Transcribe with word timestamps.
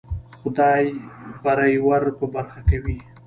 خدای 0.41 0.85
بری 1.43 1.75
ور 1.87 2.03
په 2.19 2.25
برخه 2.35 2.59
کوي. 2.69 2.97